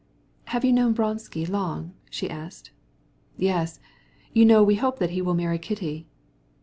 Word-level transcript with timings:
"Have 0.45 0.65
you 0.65 0.73
known 0.73 0.95
Vronsky 0.95 1.45
long?" 1.45 1.93
she 2.09 2.27
asked. 2.27 2.71
"Yes. 3.37 3.79
You 4.33 4.45
know 4.45 4.63
we're 4.63 4.81
hoping 4.81 5.09
he 5.09 5.21
will 5.21 5.35
marry 5.35 5.59
Kitty." 5.59 6.07